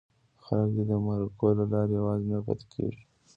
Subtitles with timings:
[0.43, 3.01] خلک دې د مرکو له لارې یوازې نه پاتې کېږي.